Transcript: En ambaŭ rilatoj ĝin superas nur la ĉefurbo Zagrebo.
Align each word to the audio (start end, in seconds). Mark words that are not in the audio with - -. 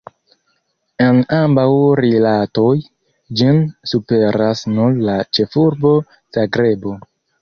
En 1.07 1.19
ambaŭ 1.39 1.65
rilatoj 1.99 2.71
ĝin 3.41 3.61
superas 3.93 4.65
nur 4.73 4.99
la 5.11 5.19
ĉefurbo 5.39 5.93
Zagrebo. 6.39 6.97